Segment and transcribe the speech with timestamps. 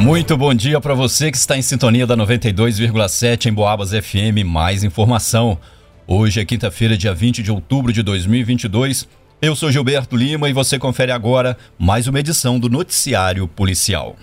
[0.00, 4.46] Muito bom dia para você que está em sintonia da 92,7 em Boabas FM.
[4.46, 5.58] Mais informação.
[6.06, 9.06] Hoje é quinta-feira, dia 20 de outubro de 2022.
[9.42, 14.16] Eu sou Gilberto Lima e você confere agora mais uma edição do Noticiário Policial.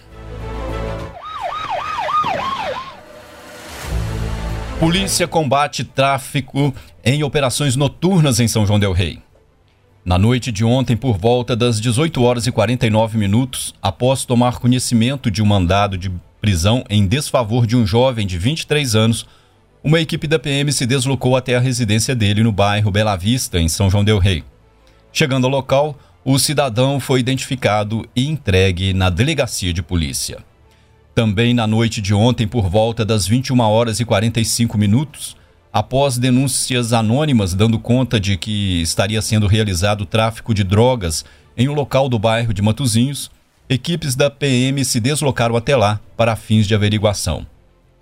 [4.80, 6.74] Polícia combate tráfico
[7.06, 9.20] em operações noturnas em São João Del Rei.
[10.08, 15.30] Na noite de ontem, por volta das 18 horas e 49 minutos, após tomar conhecimento
[15.30, 19.28] de um mandado de prisão em desfavor de um jovem de 23 anos,
[19.84, 23.68] uma equipe da PM se deslocou até a residência dele no bairro Bela Vista, em
[23.68, 24.46] São João del Rei.
[25.12, 30.38] Chegando ao local, o cidadão foi identificado e entregue na delegacia de polícia.
[31.14, 35.36] Também na noite de ontem, por volta das 21 horas e 45 minutos,
[35.72, 41.74] após denúncias anônimas dando conta de que estaria sendo realizado tráfico de drogas em um
[41.74, 43.30] local do bairro de Matozinhos,
[43.70, 47.46] equipes da PM se deslocaram até lá para fins de averiguação.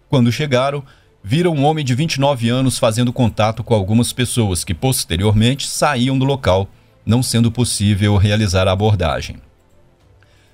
[0.09, 0.83] Quando chegaram,
[1.23, 6.23] viram um homem de 29 anos fazendo contato com algumas pessoas que posteriormente saíam do
[6.23, 6.69] local,
[7.05, 9.37] não sendo possível realizar a abordagem.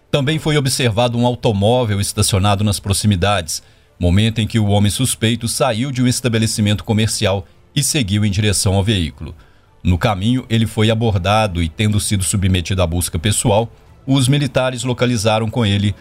[0.09, 3.61] Também foi observado um automóvel estacionado nas proximidades,
[4.01, 8.73] momento em que o homem suspeito saiu de um estabelecimento comercial e seguiu em direção
[8.73, 9.35] ao veículo.
[9.83, 13.71] No caminho, ele foi abordado e, tendo sido submetido à busca pessoal,
[14.07, 15.93] os militares localizaram com ele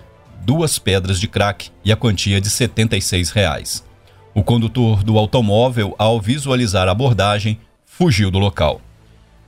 [0.47, 3.85] duas pedras de crack e a quantia de 76 reais.
[4.35, 8.81] O condutor do automóvel, ao visualizar a abordagem, fugiu do local.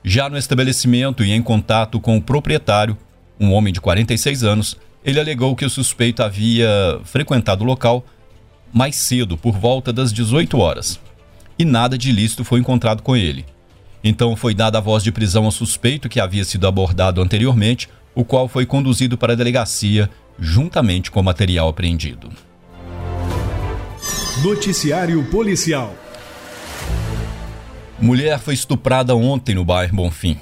[0.05, 2.98] Já no estabelecimento e em contato com o proprietário,
[3.41, 8.05] um homem de 46 anos, ele alegou que o suspeito havia frequentado o local
[8.73, 10.98] mais cedo, por volta das 18 horas,
[11.59, 13.45] e nada de ilícito foi encontrado com ele.
[14.03, 18.25] Então foi dada a voz de prisão ao suspeito que havia sido abordado anteriormente, o
[18.25, 22.31] qual foi conduzido para a delegacia juntamente com o material apreendido.
[24.42, 25.95] Noticiário Policial
[28.01, 30.36] Mulher foi estuprada ontem no bairro Bonfim.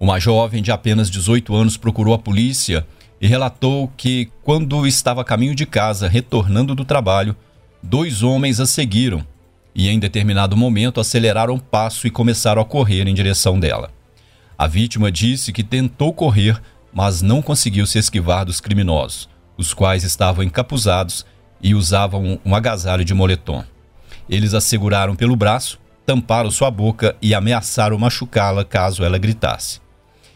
[0.00, 2.84] Uma jovem de apenas 18 anos procurou a polícia
[3.20, 7.36] e relatou que, quando estava a caminho de casa, retornando do trabalho,
[7.82, 9.26] dois homens a seguiram
[9.74, 13.90] e, em determinado momento, aceleraram o passo e começaram a correr em direção dela.
[14.56, 16.60] A vítima disse que tentou correr,
[16.92, 21.24] mas não conseguiu se esquivar dos criminosos, os quais estavam encapuzados
[21.62, 23.64] e usavam um agasalho de moletom.
[24.28, 29.80] Eles a seguraram pelo braço, tamparam sua boca e ameaçaram machucá-la caso ela gritasse.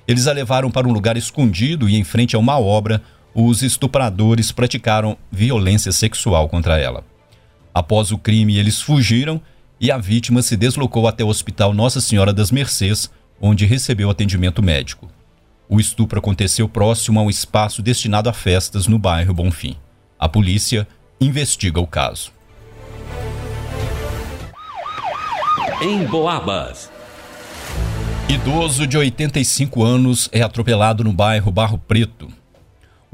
[0.07, 3.03] Eles a levaram para um lugar escondido e, em frente a uma obra,
[3.35, 7.05] os estupradores praticaram violência sexual contra ela.
[7.75, 9.41] Após o crime, eles fugiram
[9.81, 13.11] e a vítima se deslocou até o Hospital Nossa Senhora das Mercês,
[13.41, 15.11] onde recebeu atendimento médico.
[15.69, 19.77] O estupro aconteceu próximo a um espaço destinado a festas no bairro Bonfim.
[20.19, 20.87] A polícia
[21.21, 22.31] investiga o caso.
[25.81, 26.91] Em Boabas.
[28.29, 32.29] Idoso de 85 anos é atropelado no bairro Barro Preto.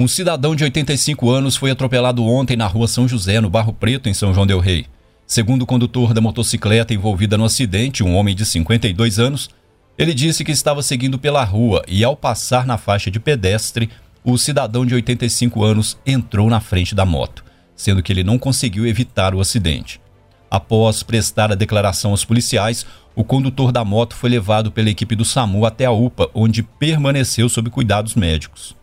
[0.00, 4.08] Um cidadão de 85 anos foi atropelado ontem na rua São José, no Barro Preto,
[4.08, 4.86] em São João Del Rei.
[5.26, 9.50] Segundo o condutor da motocicleta envolvida no acidente, um homem de 52 anos,
[9.98, 13.90] ele disse que estava seguindo pela rua e, ao passar na faixa de pedestre,
[14.22, 17.44] o cidadão de 85 anos entrou na frente da moto,
[17.74, 20.00] sendo que ele não conseguiu evitar o acidente.
[20.48, 25.24] Após prestar a declaração aos policiais, o condutor da moto foi levado pela equipe do
[25.24, 28.77] SAMU até a UPA, onde permaneceu sob cuidados médicos.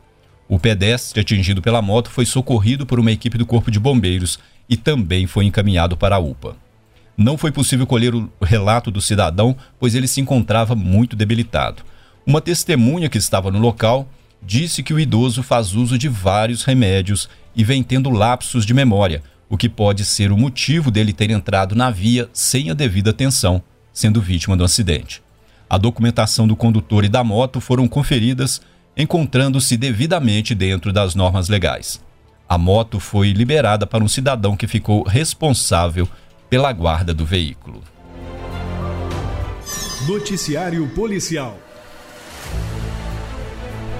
[0.47, 4.37] O pedestre atingido pela moto foi socorrido por uma equipe do Corpo de Bombeiros
[4.69, 6.55] e também foi encaminhado para a UPA.
[7.17, 11.83] Não foi possível colher o relato do cidadão, pois ele se encontrava muito debilitado.
[12.27, 14.07] Uma testemunha que estava no local
[14.41, 19.23] disse que o idoso faz uso de vários remédios e vem tendo lapsos de memória,
[19.49, 23.63] o que pode ser o motivo dele ter entrado na via sem a devida atenção,
[23.93, 25.23] sendo vítima do acidente.
[25.69, 28.61] A documentação do condutor e da moto foram conferidas
[28.97, 32.01] encontrando-se devidamente dentro das normas legais.
[32.47, 36.07] A moto foi liberada para um cidadão que ficou responsável
[36.49, 37.81] pela guarda do veículo.
[40.07, 41.57] Noticiário Policial.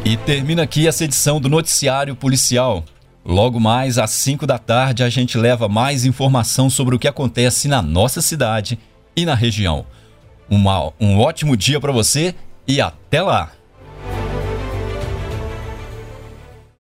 [0.03, 2.85] E termina aqui essa edição do Noticiário Policial.
[3.25, 7.67] Logo mais às 5 da tarde a gente leva mais informação sobre o que acontece
[7.67, 8.77] na nossa cidade
[9.15, 9.83] e na região.
[10.47, 12.35] Uma, um ótimo dia para você
[12.67, 13.51] e até lá!